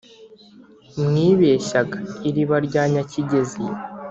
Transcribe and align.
mwibeshyaga 1.05 1.97
iriba 2.29 2.57
rya 2.67 2.83
nyakigezi. 2.91 3.63